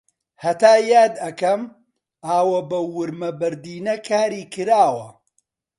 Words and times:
هەتا 0.43 0.73
یاد 0.91 1.13
ئەکەم 1.23 1.61
ئاوە 2.27 2.59
بەو 2.69 2.85
ورمە 2.97 3.29
بەردینە 3.39 3.95
کاری 4.09 4.43
کراوە 4.53 5.07